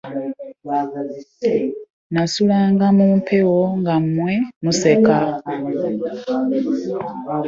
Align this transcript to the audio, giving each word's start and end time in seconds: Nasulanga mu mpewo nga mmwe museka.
Nasulanga 2.13 2.85
mu 2.97 3.05
mpewo 3.19 3.59
nga 3.79 3.93
mmwe 4.03 4.33
museka. 4.63 5.17